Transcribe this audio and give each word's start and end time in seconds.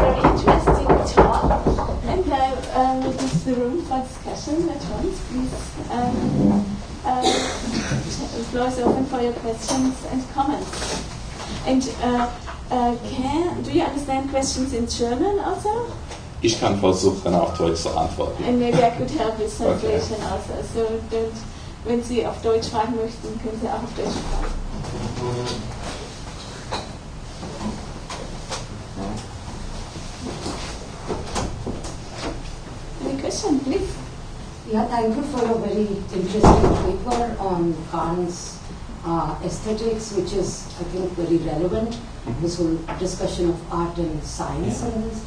very 0.00 0.20
interesting 0.30 0.86
talk. 1.14 1.66
And 2.04 2.32
I 2.32 2.52
uh, 2.74 3.00
will 3.00 3.12
give 3.12 3.44
the 3.44 3.54
room 3.54 3.82
for 3.84 4.00
discussion 4.00 4.68
at 4.68 4.82
once. 4.96 5.20
Please, 5.28 5.54
um, 5.90 6.66
uh, 7.04 7.22
the 8.36 8.44
floor 8.50 8.68
is 8.68 8.78
open 8.78 9.06
for 9.06 9.20
your 9.20 9.32
questions 9.34 9.94
and 10.10 10.20
comments. 10.32 11.02
And 11.66 11.82
uh, 12.02 12.30
uh, 12.70 12.96
can 13.08 13.62
do 13.62 13.72
you 13.72 13.82
understand 13.82 14.30
questions 14.30 14.74
in 14.74 14.86
German 14.86 15.38
also? 15.40 15.90
Ich 16.42 16.60
kann 16.60 16.78
versuchen, 16.78 17.34
auf 17.34 17.56
Deutsch 17.56 17.80
zu 17.80 17.90
antworten. 17.96 18.44
And 18.44 18.58
maybe 18.58 18.82
I 18.82 18.90
could 18.90 19.10
help 19.10 19.38
with 19.38 19.56
translation 19.56 20.20
also. 20.30 20.62
So 20.74 21.00
don't, 21.10 21.32
wenn 21.84 22.02
Sie 22.02 22.26
auf 22.26 22.42
Deutsch 22.42 22.68
fragen 22.68 22.96
möchten, 22.96 23.40
können 23.42 23.58
Sie 23.60 23.68
auch 23.68 23.82
auf 23.82 23.94
Deutsch 23.96 24.16
fragen. 24.30 25.75
Question, 33.36 33.60
please? 33.60 33.96
Yeah, 34.72 34.86
thank 34.86 35.14
you 35.14 35.22
for 35.22 35.44
a 35.44 35.58
very 35.58 35.86
interesting 35.86 36.72
paper 36.84 37.36
on 37.38 37.76
Kant's 37.90 38.58
uh, 39.04 39.38
aesthetics, 39.44 40.12
which 40.12 40.32
is, 40.32 40.66
I 40.80 40.84
think, 40.84 41.10
very 41.12 41.36
relevant. 41.38 41.98
This 42.40 42.56
whole 42.56 42.78
discussion 42.98 43.50
of 43.50 43.72
art 43.72 43.98
and 43.98 44.22
science 44.24 44.82
Yeah. 44.82 44.88
and 44.88 45.04
this. 45.10 45.24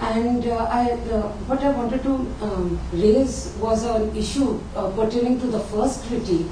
And 0.00 0.46
uh, 0.46 0.66
I, 0.70 0.92
uh, 0.92 1.22
what 1.50 1.62
I 1.62 1.70
wanted 1.70 2.02
to 2.02 2.14
um, 2.46 2.80
raise 2.92 3.54
was 3.60 3.84
an 3.84 4.16
issue 4.16 4.58
uh, 4.74 4.90
pertaining 4.92 5.38
to 5.40 5.46
the 5.46 5.60
first 5.60 6.04
critique, 6.06 6.46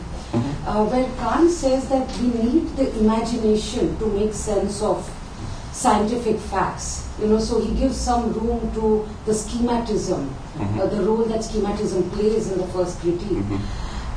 uh, 0.67 0.85
where 0.85 1.09
Kant 1.17 1.51
says 1.51 1.89
that 1.89 2.07
we 2.19 2.29
need 2.29 2.77
the 2.77 2.97
imagination 3.01 3.99
to 3.99 4.07
make 4.07 4.35
sense 4.35 4.83
of 4.83 5.09
scientific 5.81 6.39
facts. 6.39 7.09
You 7.19 7.29
know, 7.29 7.39
so 7.39 7.61
he 7.61 7.75
gives 7.75 7.97
some 7.97 8.33
room 8.35 8.73
to 8.75 9.09
the 9.25 9.33
schematism, 9.33 10.29
uh, 10.59 10.87
the 10.87 11.03
role 11.03 11.25
that 11.25 11.41
schematism 11.41 12.11
plays 12.13 12.53
in 12.53 12.59
the 12.59 12.67
first 12.69 13.01
critique. 13.01 13.45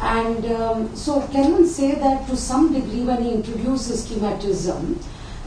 And 0.02 0.46
um, 0.52 0.96
so, 0.96 1.22
can 1.28 1.52
one 1.54 1.66
say 1.66 1.96
that 1.96 2.28
to 2.28 2.36
some 2.36 2.74
degree, 2.74 3.04
when 3.04 3.24
he 3.24 3.32
introduces 3.32 4.06
schematism, 4.06 4.98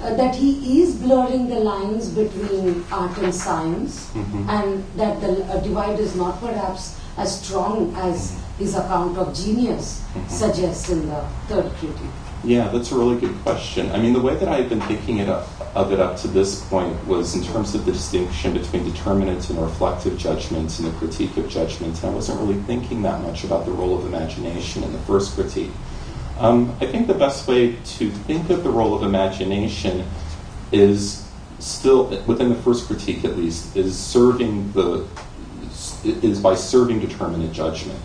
uh, 0.03 0.15
that 0.15 0.35
he 0.35 0.81
is 0.83 0.95
blurring 0.95 1.49
the 1.49 1.61
lines 1.61 2.09
between 2.09 2.85
art 2.91 3.19
and 3.19 3.35
science, 3.35 4.11
and 4.15 4.85
that 4.97 5.21
the 5.21 5.45
uh, 5.45 5.61
divide 5.61 6.01
is 6.01 6.15
not 6.17 6.41
perhaps 6.41 6.99
as 7.19 7.41
strong 7.43 7.95
as 7.97 8.41
his 8.59 8.75
account 8.75 9.19
of 9.19 9.35
genius 9.35 10.03
suggests 10.29 10.89
in 10.89 11.07
the 11.09 11.21
third 11.49 11.71
critique? 11.77 12.26
Yeah, 12.47 12.69
that's 12.69 12.93
a 12.93 12.95
really 12.95 13.19
good 13.19 13.35
question. 13.43 13.91
I 13.91 13.99
mean, 13.99 14.13
the 14.13 14.21
way 14.21 14.37
that 14.37 14.49
I've 14.49 14.69
been 14.69 14.81
thinking 14.83 15.19
it 15.19 15.29
up, 15.29 15.49
of 15.75 15.93
it 15.93 15.99
up 15.99 16.17
to 16.19 16.29
this 16.29 16.65
point 16.67 17.05
was 17.05 17.35
in 17.35 17.43
terms 17.43 17.75
of 17.75 17.85
the 17.85 17.91
distinction 17.91 18.53
between 18.53 18.85
determinate 18.85 19.51
and 19.51 19.61
reflective 19.61 20.17
judgments 20.17 20.79
and 20.79 20.87
the 20.87 20.97
critique 20.97 21.37
of 21.39 21.49
judgment. 21.49 22.01
And 22.05 22.13
I 22.13 22.15
wasn't 22.15 22.41
really 22.41 22.63
thinking 22.63 23.03
that 23.03 23.21
much 23.21 23.43
about 23.43 23.65
the 23.65 23.73
role 23.73 23.99
of 23.99 24.07
imagination 24.07 24.85
in 24.85 24.93
the 24.93 24.99
first 25.01 25.35
critique. 25.35 25.73
Um, 26.39 26.77
I 26.81 26.87
think 26.87 27.09
the 27.09 27.15
best 27.15 27.49
way 27.49 27.73
to 27.73 28.11
think 28.13 28.49
of 28.49 28.63
the 28.63 28.71
role 28.71 28.95
of 28.95 29.03
imagination 29.03 30.07
is 30.71 31.29
still, 31.59 32.05
within 32.29 32.51
the 32.51 32.63
first 32.63 32.87
critique 32.87 33.25
at 33.25 33.37
least, 33.37 33.77
is 33.77 33.99
serving 33.99 34.71
the 34.71 35.05
is 36.05 36.41
by 36.41 36.55
serving 36.55 37.01
determinate 37.01 37.51
judgment. 37.51 37.99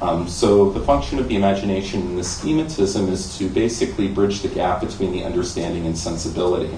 Um, 0.00 0.28
so 0.28 0.70
the 0.70 0.80
function 0.80 1.18
of 1.18 1.28
the 1.28 1.36
imagination 1.36 2.02
in 2.02 2.16
the 2.16 2.22
schematism 2.22 3.08
is 3.08 3.38
to 3.38 3.48
basically 3.48 4.08
bridge 4.08 4.42
the 4.42 4.48
gap 4.48 4.80
between 4.80 5.12
the 5.12 5.24
understanding 5.24 5.86
and 5.86 5.96
sensibility, 5.96 6.76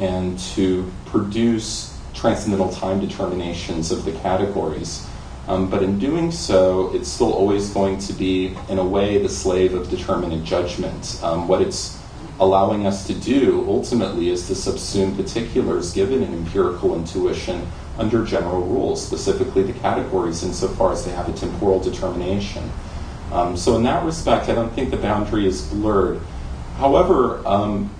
and 0.00 0.38
to 0.54 0.90
produce 1.06 1.96
transcendental 2.14 2.70
time 2.72 2.98
determinations 3.00 3.92
of 3.92 4.04
the 4.04 4.12
categories. 4.12 5.06
Um, 5.46 5.70
but 5.70 5.82
in 5.82 5.98
doing 5.98 6.30
so, 6.30 6.94
it's 6.94 7.08
still 7.08 7.32
always 7.32 7.70
going 7.70 7.98
to 8.00 8.12
be, 8.12 8.56
in 8.68 8.78
a 8.78 8.84
way, 8.84 9.18
the 9.22 9.28
slave 9.28 9.72
of 9.72 9.88
determinate 9.88 10.44
judgment. 10.44 11.20
Um, 11.22 11.48
what 11.48 11.62
it's 11.62 11.98
allowing 12.40 12.86
us 12.86 13.06
to 13.06 13.14
do 13.14 13.64
ultimately 13.66 14.28
is 14.28 14.46
to 14.48 14.52
subsume 14.52 15.16
particulars 15.16 15.92
given 15.92 16.22
an 16.22 16.34
empirical 16.34 16.94
intuition 16.94 17.66
under 17.98 18.24
general 18.24 18.62
rules, 18.62 19.04
specifically 19.04 19.62
the 19.62 19.72
categories 19.80 20.44
insofar 20.44 20.92
as 20.92 21.04
they 21.04 21.10
have 21.10 21.28
a 21.28 21.32
temporal 21.32 21.80
determination. 21.80 22.70
Um, 23.32 23.56
so, 23.56 23.76
in 23.76 23.82
that 23.82 24.04
respect, 24.04 24.48
I 24.48 24.54
don't 24.54 24.72
think 24.72 24.90
the 24.90 24.96
boundary 24.96 25.46
is 25.46 25.62
blurred. 25.66 26.20
However, 26.76 27.46
um, 27.46 27.90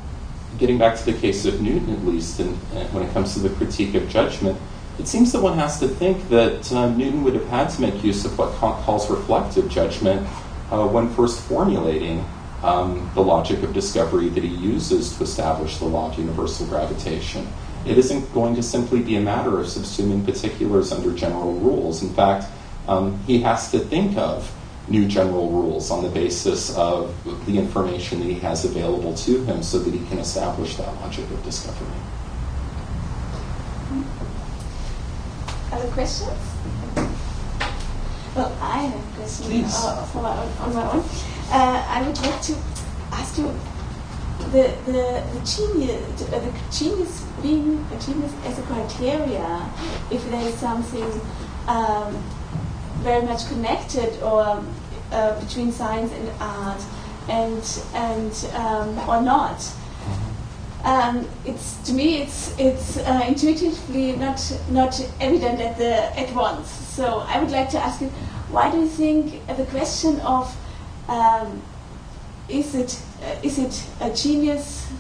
getting 0.57 0.79
back 0.79 0.97
to 0.97 1.05
the 1.05 1.13
case 1.13 1.45
of 1.45 1.61
Newton, 1.61 1.93
at 1.93 2.05
least, 2.05 2.41
and, 2.41 2.57
and 2.75 2.93
when 2.95 3.03
it 3.03 3.13
comes 3.13 3.35
to 3.35 3.41
the 3.41 3.51
critique 3.51 3.95
of 3.95 4.09
judgment, 4.09 4.59
it 4.99 5.07
seems 5.07 5.33
that 5.33 5.43
one 5.43 5.59
has 5.59 5.79
to 5.81 5.89
think 5.89 6.29
that 6.29 6.73
uh, 6.73 6.89
Newton 6.89 7.23
would 7.25 7.35
have 7.35 7.47
had 7.49 7.69
to 7.71 7.81
make 7.81 8.03
use 8.03 8.25
of 8.25 8.37
what 8.39 8.59
Kant 8.59 8.83
calls 8.85 9.09
reflective 9.11 9.69
judgment 9.69 10.27
uh, 10.71 10.87
when 10.87 11.09
first 11.11 11.41
formulating 11.43 12.25
um, 12.63 13.09
the 13.15 13.23
logic 13.23 13.63
of 13.63 13.73
discovery 13.73 14.29
that 14.31 14.43
he 14.43 14.51
uses 14.51 15.17
to 15.17 15.23
establish 15.23 15.77
the 15.79 15.85
law 15.85 16.11
of 16.11 16.19
universal 16.19 16.67
gravitation. 16.67 17.47
It 17.89 17.97
isn't 17.97 18.33
going 18.35 18.55
to 18.57 18.63
simply 18.63 19.01
be 19.01 19.17
a 19.17 19.21
matter 19.21 19.59
of 19.59 19.67
subsuming 19.67 20.23
particulars 20.23 20.93
under 20.93 21.15
general 21.15 21.55
rules. 21.55 22.03
In 22.03 22.13
fact, 22.13 22.47
um, 22.87 23.19
he 23.27 23.41
has 23.41 23.71
to 23.71 23.79
think 23.79 24.19
of 24.19 24.53
new 24.89 25.09
general 25.09 25.51
rules 25.51 25.91
on 25.91 26.03
the 26.03 26.11
basis 26.11 26.77
of 26.77 27.15
the 27.47 27.59
information 27.59 28.19
that 28.21 28.27
he 28.27 28.39
has 28.41 28.67
available 28.67 29.15
to 29.15 29.43
him 29.45 29.63
so 29.63 29.79
that 29.79 29.93
he 29.93 30.05
can 30.07 30.19
establish 30.19 30.77
that 30.77 30.95
logic 31.01 31.25
of 31.31 31.43
discovery. 31.45 31.87
Other 35.73 35.89
questions? 35.89 36.31
Well, 38.35 38.57
I 38.61 38.79
have 38.83 38.95
a 38.95 39.17
question 39.17 39.65
uh, 39.65 40.05
for 40.05 40.23
my 40.23 40.37
own, 40.37 40.53
on 40.59 40.75
my 40.75 40.93
own. 40.93 41.05
Uh, 41.51 41.87
I 41.89 42.03
would 42.07 42.21
like 42.21 42.43
to 42.43 42.55
ask 43.13 43.39
you 43.39 43.49
the 44.53 44.75
the, 44.87 45.25
the 45.33 45.41
genius 45.45 46.23
uh, 46.23 46.39
the 46.39 46.53
genius 46.71 47.25
being 47.43 47.87
a 47.93 48.01
genius 48.01 48.33
as 48.45 48.59
a 48.59 48.63
criteria 48.63 49.71
if 50.11 50.29
there 50.31 50.43
is 50.43 50.55
something 50.55 51.21
um, 51.67 52.15
very 53.03 53.25
much 53.25 53.47
connected 53.49 54.21
or 54.23 54.65
uh, 55.13 55.41
between 55.41 55.71
science 55.71 56.13
and 56.13 56.31
art 56.41 56.83
and 57.29 57.83
and 57.95 58.33
um, 58.55 59.09
or 59.09 59.21
not 59.23 59.63
um, 60.85 61.27
it's 61.45 61.77
to 61.83 61.93
me 61.93 62.23
it's 62.23 62.59
it's 62.59 62.97
uh, 62.99 63.25
intuitively 63.27 64.13
not 64.17 64.41
not 64.71 65.01
evident 65.21 65.61
at 65.61 65.77
the 65.77 66.19
at 66.19 66.35
once. 66.35 66.71
So 66.71 67.25
I 67.29 67.41
would 67.41 67.51
like 67.51 67.69
to 67.71 67.79
ask 67.79 68.01
you, 68.01 68.09
why 68.51 68.71
do 68.71 68.79
you 68.79 68.89
think 68.89 69.47
the 69.57 69.65
question 69.67 70.21
of 70.21 70.57
um, 71.09 71.63
is 72.49 72.75
it 72.75 73.01
is 73.43 73.59
it 73.59 73.87
a 74.01 74.11
genius 74.15 74.91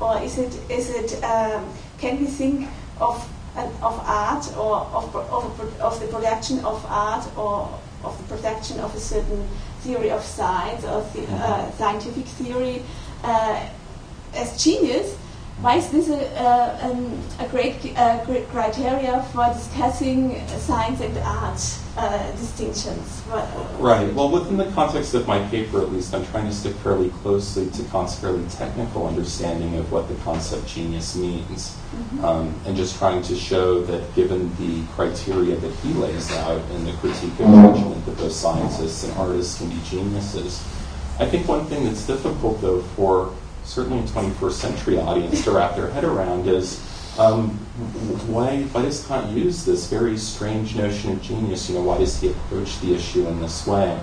or 0.00 0.20
is 0.22 0.38
it 0.38 0.54
is 0.70 0.90
it 0.90 1.22
um, 1.24 1.68
can 1.98 2.18
we 2.20 2.26
think 2.26 2.68
of 3.00 3.28
an, 3.56 3.68
of 3.82 4.00
art 4.06 4.46
or 4.56 4.76
of, 4.76 5.14
of, 5.14 5.80
of 5.80 6.00
the 6.00 6.06
production 6.06 6.64
of 6.64 6.84
art 6.88 7.26
or 7.36 7.78
of 8.04 8.16
the 8.18 8.34
production 8.34 8.80
of 8.80 8.94
a 8.94 9.00
certain 9.00 9.46
theory 9.80 10.10
of 10.10 10.22
science 10.22 10.84
or 10.84 11.02
the, 11.14 11.26
uh, 11.32 11.70
scientific 11.72 12.24
theory? 12.24 12.82
Uh, 13.22 13.68
as 14.34 14.62
genius, 14.62 15.16
why 15.60 15.76
is 15.76 15.90
this 15.90 16.08
a, 16.08 16.18
a, 16.40 17.44
a 17.44 17.48
great, 17.48 17.76
uh, 17.96 18.24
great 18.24 18.48
criteria 18.48 19.22
for 19.32 19.46
discussing 19.54 20.44
science 20.48 21.00
and 21.00 21.16
art 21.18 21.78
uh, 21.96 22.30
distinctions? 22.32 23.22
Right. 23.78 24.12
Well, 24.12 24.30
within 24.30 24.56
the 24.56 24.70
context 24.72 25.14
of 25.14 25.28
my 25.28 25.46
paper, 25.48 25.80
at 25.80 25.92
least, 25.92 26.14
I'm 26.14 26.26
trying 26.26 26.46
to 26.46 26.52
stick 26.52 26.74
fairly 26.76 27.10
closely 27.10 27.70
to 27.70 27.84
Kant's 27.84 28.18
fairly 28.18 28.44
technical 28.48 29.06
understanding 29.06 29.76
of 29.76 29.92
what 29.92 30.08
the 30.08 30.16
concept 30.16 30.66
genius 30.66 31.14
means, 31.14 31.76
um, 32.22 32.58
and 32.66 32.76
just 32.76 32.98
trying 32.98 33.22
to 33.22 33.36
show 33.36 33.82
that 33.82 34.14
given 34.16 34.50
the 34.56 34.84
criteria 34.94 35.54
that 35.56 35.72
he 35.76 35.92
lays 35.92 36.32
out 36.32 36.60
in 36.72 36.84
the 36.84 36.92
critique 36.94 37.38
of 37.38 37.46
judgment 37.46 38.04
that 38.06 38.16
both 38.16 38.32
scientists 38.32 39.04
and 39.04 39.12
artists 39.16 39.58
can 39.58 39.68
be 39.68 39.80
geniuses. 39.88 40.60
I 41.20 41.26
think 41.26 41.46
one 41.46 41.66
thing 41.66 41.84
that's 41.84 42.04
difficult, 42.04 42.60
though, 42.60 42.82
for 42.96 43.32
certainly 43.64 43.98
a 43.98 44.06
21st 44.08 44.52
century 44.52 44.98
audience 44.98 45.44
to 45.44 45.50
wrap 45.50 45.76
their 45.76 45.90
head 45.90 46.04
around 46.04 46.48
is 46.48 46.80
um, 47.18 47.50
why, 48.28 48.62
why 48.62 48.82
does 48.82 49.06
Kant 49.06 49.36
use 49.36 49.64
this 49.64 49.88
very 49.88 50.16
strange 50.16 50.74
notion 50.74 51.12
of 51.12 51.22
genius? 51.22 51.68
You 51.68 51.76
know, 51.76 51.82
why 51.82 51.98
does 51.98 52.20
he 52.20 52.30
approach 52.30 52.80
the 52.80 52.94
issue 52.94 53.26
in 53.26 53.40
this 53.40 53.66
way? 53.66 54.00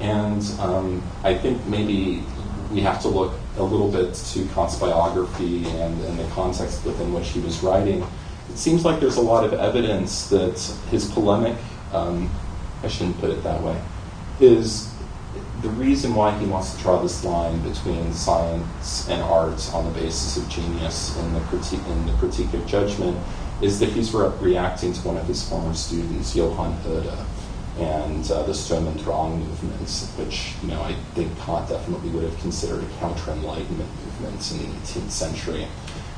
And 0.00 0.42
um, 0.58 1.02
I 1.22 1.36
think 1.36 1.64
maybe 1.66 2.24
we 2.72 2.80
have 2.80 3.00
to 3.02 3.08
look 3.08 3.34
a 3.56 3.62
little 3.62 3.90
bit 3.90 4.14
to 4.14 4.46
Kant's 4.48 4.76
biography 4.76 5.66
and, 5.66 6.00
and 6.04 6.18
the 6.18 6.26
context 6.30 6.84
within 6.84 7.12
which 7.12 7.28
he 7.28 7.40
was 7.40 7.62
writing. 7.62 8.02
It 8.50 8.58
seems 8.58 8.84
like 8.84 9.00
there's 9.00 9.16
a 9.16 9.22
lot 9.22 9.44
of 9.44 9.52
evidence 9.52 10.28
that 10.30 10.58
his 10.90 11.10
polemic, 11.10 11.56
um, 11.92 12.30
I 12.82 12.88
shouldn't 12.88 13.18
put 13.20 13.30
it 13.30 13.42
that 13.44 13.62
way, 13.62 13.80
his 14.38 14.92
the 15.62 15.68
reason 15.68 16.14
why 16.14 16.36
he 16.38 16.46
wants 16.46 16.74
to 16.74 16.82
draw 16.82 17.02
this 17.02 17.22
line 17.24 17.60
between 17.60 18.12
science 18.12 19.08
and 19.08 19.20
art 19.22 19.68
on 19.74 19.84
the 19.84 19.90
basis 19.90 20.36
of 20.36 20.48
genius 20.48 21.16
in 21.18 21.34
the 21.34 21.40
critique, 21.40 21.86
in 21.86 22.06
the 22.06 22.12
critique 22.14 22.52
of 22.54 22.66
judgment 22.66 23.18
is 23.60 23.78
that 23.78 23.90
he's 23.90 24.14
re- 24.14 24.32
reacting 24.40 24.92
to 24.92 25.00
one 25.06 25.18
of 25.18 25.26
his 25.26 25.46
former 25.46 25.74
students, 25.74 26.34
Johann 26.34 26.72
Herder, 26.78 27.26
and 27.78 28.30
uh, 28.30 28.42
the 28.44 28.54
Sturm 28.54 28.86
und 28.86 29.02
Drang 29.04 29.38
movements, 29.38 30.10
which 30.16 30.54
you 30.62 30.68
know 30.68 30.80
I 30.82 30.94
think 31.14 31.38
Kant 31.40 31.68
definitely 31.68 32.10
would 32.10 32.24
have 32.24 32.38
considered 32.40 32.82
a 32.82 32.86
counter-enlightenment 32.98 33.90
movement 34.04 34.52
in 34.52 34.58
the 34.58 34.64
18th 34.78 35.10
century. 35.10 35.66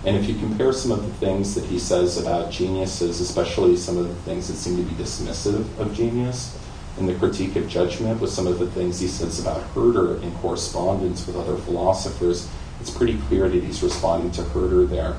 And 0.04 0.16
if 0.16 0.28
you 0.28 0.34
compare 0.34 0.72
some 0.72 0.90
of 0.90 1.04
the 1.04 1.12
things 1.14 1.54
that 1.54 1.64
he 1.64 1.78
says 1.78 2.16
about 2.16 2.50
geniuses, 2.50 3.20
especially 3.20 3.76
some 3.76 3.98
of 3.98 4.08
the 4.08 4.14
things 4.22 4.48
that 4.48 4.54
seem 4.54 4.76
to 4.76 4.82
be 4.82 4.94
dismissive 5.00 5.78
of 5.78 5.94
genius, 5.94 6.58
in 6.98 7.06
the 7.06 7.14
critique 7.14 7.56
of 7.56 7.68
judgment, 7.68 8.20
with 8.20 8.30
some 8.30 8.46
of 8.46 8.58
the 8.58 8.70
things 8.70 9.00
he 9.00 9.08
says 9.08 9.40
about 9.40 9.62
Herder 9.74 10.22
in 10.22 10.32
correspondence 10.36 11.26
with 11.26 11.36
other 11.36 11.56
philosophers, 11.56 12.48
it's 12.80 12.90
pretty 12.90 13.18
clear 13.28 13.48
that 13.48 13.62
he's 13.62 13.82
responding 13.82 14.30
to 14.32 14.42
Herder 14.42 14.86
there. 14.86 15.16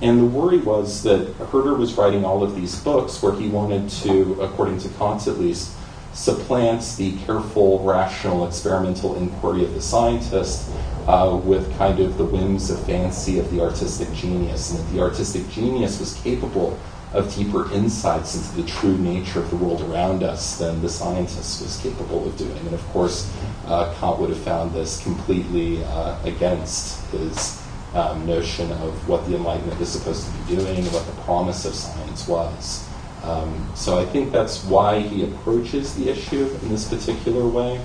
And 0.00 0.20
the 0.20 0.24
worry 0.24 0.58
was 0.58 1.02
that 1.02 1.34
Herder 1.50 1.74
was 1.74 1.94
writing 1.94 2.24
all 2.24 2.42
of 2.42 2.54
these 2.54 2.78
books 2.80 3.22
where 3.22 3.32
he 3.32 3.48
wanted 3.48 3.88
to, 4.02 4.40
according 4.40 4.78
to 4.80 4.88
Kant 4.90 5.26
at 5.26 5.38
least, 5.38 5.74
supplant 6.12 6.82
the 6.96 7.16
careful, 7.18 7.82
rational, 7.84 8.46
experimental 8.46 9.16
inquiry 9.16 9.64
of 9.64 9.74
the 9.74 9.80
scientist 9.80 10.70
uh, 11.06 11.40
with 11.42 11.76
kind 11.78 12.00
of 12.00 12.18
the 12.18 12.24
whims 12.24 12.70
of 12.70 12.84
fancy 12.86 13.38
of 13.38 13.50
the 13.50 13.60
artistic 13.60 14.12
genius, 14.12 14.70
and 14.70 14.78
that 14.78 14.92
the 14.92 15.00
artistic 15.00 15.48
genius 15.50 15.98
was 15.98 16.14
capable 16.20 16.78
of 17.12 17.34
deeper 17.34 17.72
insights 17.72 18.34
into 18.34 18.62
the 18.62 18.68
true 18.68 18.96
nature 18.98 19.40
of 19.40 19.48
the 19.50 19.56
world 19.56 19.80
around 19.82 20.22
us 20.22 20.58
than 20.58 20.82
the 20.82 20.88
scientist 20.88 21.62
was 21.62 21.78
capable 21.78 22.26
of 22.26 22.36
doing. 22.36 22.58
And 22.58 22.74
of 22.74 22.86
course, 22.88 23.32
uh, 23.66 23.94
Kant 23.98 24.18
would 24.18 24.30
have 24.30 24.38
found 24.38 24.72
this 24.72 25.02
completely 25.02 25.82
uh, 25.84 26.22
against 26.24 27.04
his 27.10 27.62
um, 27.94 28.26
notion 28.26 28.70
of 28.72 29.08
what 29.08 29.26
the 29.26 29.36
Enlightenment 29.36 29.80
is 29.80 29.88
supposed 29.88 30.26
to 30.26 30.32
be 30.32 30.56
doing 30.56 30.84
what 30.86 31.06
the 31.06 31.22
promise 31.22 31.64
of 31.64 31.74
science 31.74 32.28
was. 32.28 32.86
Um, 33.22 33.70
so 33.74 33.98
I 33.98 34.04
think 34.04 34.30
that's 34.30 34.64
why 34.64 35.00
he 35.00 35.24
approaches 35.24 35.94
the 35.94 36.10
issue 36.10 36.46
in 36.62 36.68
this 36.68 36.88
particular 36.88 37.46
way. 37.46 37.80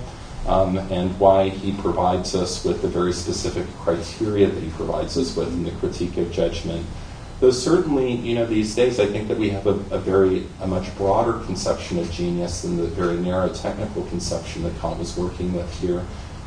Um, 0.46 0.76
and 0.76 1.18
why 1.18 1.48
he 1.48 1.72
provides 1.80 2.34
us 2.34 2.66
with 2.66 2.82
the 2.82 2.88
very 2.88 3.14
specific 3.14 3.66
criteria 3.78 4.46
that 4.46 4.62
he 4.62 4.68
provides 4.72 5.16
us 5.16 5.34
with 5.34 5.48
in 5.48 5.64
the 5.64 5.70
critique 5.70 6.18
of 6.18 6.30
judgment 6.30 6.84
Though 7.40 7.50
certainly, 7.50 8.12
you 8.12 8.34
know, 8.34 8.46
these 8.46 8.74
days 8.74 9.00
I 9.00 9.06
think 9.06 9.28
that 9.28 9.36
we 9.36 9.50
have 9.50 9.66
a, 9.66 9.74
a, 9.94 9.98
very, 9.98 10.46
a 10.60 10.66
much 10.66 10.96
broader 10.96 11.44
conception 11.44 11.98
of 11.98 12.10
genius 12.10 12.62
than 12.62 12.76
the 12.76 12.86
very 12.86 13.16
narrow 13.16 13.48
technical 13.52 14.04
conception 14.04 14.62
that 14.62 14.78
Kant 14.80 14.98
was 14.98 15.16
working 15.16 15.52
with 15.52 15.80
here 15.80 16.04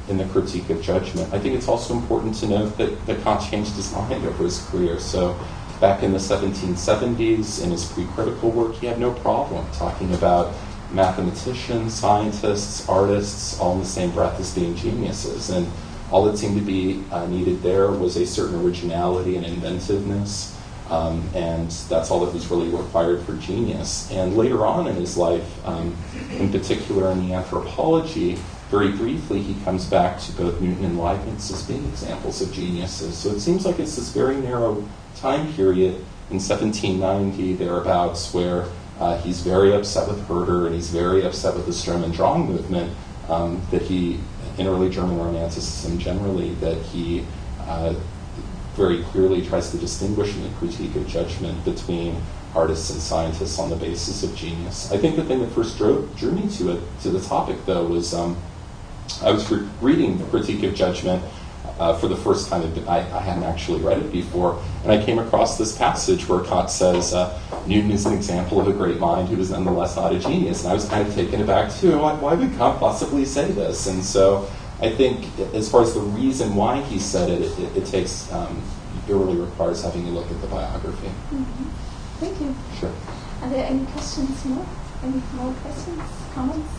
in 0.08 0.18
the 0.18 0.26
critique 0.26 0.70
of 0.70 0.82
judgment. 0.82 1.34
I 1.34 1.40
think 1.40 1.56
it's 1.56 1.68
also 1.68 1.94
important 1.94 2.36
to 2.36 2.48
note 2.48 2.78
that, 2.78 3.06
that 3.06 3.22
Kant 3.24 3.42
changed 3.50 3.74
his 3.74 3.92
mind 3.92 4.26
over 4.26 4.44
his 4.46 4.66
career. 4.70 5.00
So 5.00 5.38
back 5.82 6.04
in 6.04 6.14
the 6.14 6.20
1770s, 6.20 7.62
in 7.62 7.72
his 7.72 7.86
pre-critical 7.92 8.50
work, 8.52 8.76
he 8.76 8.88
had 8.88 9.00
no 9.00 9.12
problem 9.12 9.68
talking 9.74 10.14
about 10.14 10.54
mathematicians, 10.92 11.94
scientists, 11.94 12.88
artists, 12.88 13.60
all 13.60 13.74
in 13.74 13.80
the 13.80 13.86
same 13.86 14.12
breath 14.12 14.40
as 14.40 14.56
being 14.56 14.74
geniuses. 14.78 15.50
And 15.50 15.70
all 16.12 16.24
that 16.24 16.38
seemed 16.38 16.58
to 16.58 16.64
be 16.64 17.04
uh, 17.12 17.28
needed 17.28 17.62
there 17.62 17.92
was 17.92 18.16
a 18.16 18.26
certain 18.26 18.66
originality 18.66 19.36
and 19.36 19.46
inventiveness 19.46 20.57
um, 20.90 21.28
and 21.34 21.70
that's 21.90 22.12
all 22.12 22.26
that 22.26 22.34
was 22.34 22.48
really 22.48 22.70
required 22.70 23.22
for 23.24 23.34
genius. 23.36 24.12
And 24.12 24.38
later 24.38 24.66
on 24.66 24.88
in 24.88 24.96
his 24.96 25.18
life, 25.18 25.66
um, 25.66 25.96
in 26.32 26.52
particular 26.52 27.12
in 27.12 27.28
the 27.28 27.34
anthropology, 27.34 28.38
very 28.70 28.92
briefly, 28.92 29.42
he 29.42 29.54
comes 29.64 29.86
back 29.86 30.20
to 30.20 30.32
both 30.34 30.60
Newton 30.60 30.84
and 30.84 31.00
Leibniz 31.00 31.52
as 31.52 31.64
being 31.64 31.86
examples 31.86 32.42
of 32.42 32.52
geniuses. 32.52 33.18
So 33.18 33.30
it 33.30 33.40
seems 33.40 33.66
like 33.66 33.80
it's 33.80 33.96
this 33.96 34.12
very 34.12 34.36
narrow 34.36 34.86
time 35.16 35.54
period 35.54 35.96
in 36.30 36.40
1790, 36.40 37.54
thereabouts, 37.54 38.34
where 38.34 38.66
uh, 39.00 39.18
he's 39.20 39.42
very 39.42 39.74
upset 39.74 40.08
with 40.08 40.26
Herder 40.28 40.66
and 40.66 40.76
he's 40.76 40.90
very 40.90 41.24
upset 41.24 41.56
with 41.56 41.66
the 41.66 41.74
Sturm 41.74 42.04
und 42.04 42.14
Drang 42.14 42.46
movement 42.46 42.94
um, 43.30 43.62
that 43.72 43.82
he, 43.82 44.20
in 44.58 44.68
early 44.68 44.90
German 44.90 45.18
Romanticism 45.18 45.98
generally, 46.00 46.54
that 46.56 46.78
he 46.78 47.26
uh, 47.62 47.94
very 48.78 49.02
clearly 49.04 49.46
tries 49.46 49.72
to 49.72 49.78
distinguish 49.78 50.36
in 50.36 50.44
the 50.44 50.50
critique 50.60 50.96
of 50.96 51.08
judgment 51.08 51.66
between 51.66 52.16
artists 52.56 52.92
and 52.92 53.02
scientists 53.02 53.60
on 53.60 53.70
the 53.70 53.76
basis 53.76 54.24
of 54.24 54.34
genius. 54.36 54.92
I 54.92 54.98
think 54.98 55.16
the 55.16 55.24
thing 55.26 55.42
that 55.42 55.52
first 55.52 55.78
drew, 55.78 56.10
drew 56.16 56.32
me 56.32 56.48
to 56.58 56.78
it 56.78 56.82
to 57.02 57.10
the 57.10 57.20
topic, 57.20 57.58
though, 57.66 57.86
was 57.86 58.14
um, 58.14 58.38
I 59.22 59.32
was 59.32 59.50
re- 59.52 59.68
reading 59.82 60.18
the 60.20 60.26
critique 60.26 60.64
of 60.64 60.76
judgment 60.76 61.24
uh, 61.80 61.98
for 61.98 62.08
the 62.08 62.16
first 62.16 62.50
time. 62.50 62.62
I, 62.88 63.00
I, 63.00 63.20
hadn't 63.20 63.44
actually 63.44 63.82
read 63.82 64.00
it 64.00 64.12
before, 64.12 64.62
and 64.84 64.92
I 64.92 65.04
came 65.04 65.20
across 65.20 65.58
this 65.58 65.78
passage 65.78 66.28
where 66.28 66.44
Kant 66.44 66.70
says 66.70 67.14
uh, 67.14 67.40
Newton 67.66 67.92
is 67.92 68.06
an 68.06 68.14
example 68.14 68.60
of 68.60 68.68
a 68.68 68.74
great 68.74 69.00
mind 69.00 69.30
who 69.30 69.40
is 69.40 69.52
nonetheless 69.52 69.96
not 69.96 70.14
a 70.14 70.20
genius, 70.20 70.64
and 70.64 70.72
I 70.72 70.74
was 70.74 70.88
kind 70.88 71.08
of 71.08 71.14
taken 71.14 71.42
aback 71.42 71.74
too. 71.74 71.98
Why, 71.98 72.14
why 72.14 72.34
would 72.34 72.56
Kant 72.58 72.80
possibly 72.80 73.26
say 73.26 73.52
this? 73.52 73.88
And 73.88 74.04
so 74.04 74.50
I 74.80 74.92
think 74.92 75.26
as 75.54 75.70
far 75.70 75.82
as 75.82 75.94
the 75.94 76.02
reason 76.02 76.56
why 76.56 76.82
he 76.82 77.00
said 77.00 77.30
it, 77.30 77.42
it, 77.42 77.60
it, 77.60 77.78
it 77.78 77.86
takes, 77.86 78.32
um, 78.32 78.62
it 79.08 79.14
really 79.14 79.36
requires 79.36 79.84
having 79.84 80.08
a 80.08 80.12
look 80.12 80.30
at 80.30 80.40
the 80.42 80.48
biography. 80.48 81.08
Mm-hmm. 81.08 81.70
Thank 82.20 82.42
you. 82.42 82.56
Sure. 82.80 82.94
Are 83.42 83.50
there 83.50 83.66
any 83.66 83.86
questions 83.88 84.46
more? 84.46 84.66
Any 85.04 85.22
more 85.34 85.54
questions, 85.54 86.02
comments? 86.34 86.74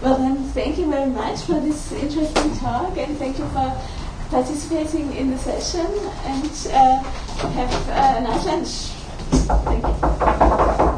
Well 0.00 0.18
then, 0.18 0.36
thank 0.50 0.78
you 0.78 0.90
very 0.90 1.10
much 1.10 1.42
for 1.42 1.60
this 1.60 1.92
interesting 1.92 2.56
talk 2.56 2.96
and 2.98 3.16
thank 3.18 3.38
you 3.38 3.46
for 3.48 3.80
participating 4.30 5.14
in 5.14 5.30
the 5.30 5.38
session 5.38 5.86
and 6.24 6.68
uh, 6.72 7.02
have 7.50 7.88
a 7.88 8.20
nice 8.22 8.46
lunch. 8.46 9.02
Thank 9.64 9.84
you. 9.84 10.91